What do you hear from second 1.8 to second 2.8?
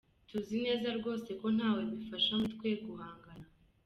bifasha muli twe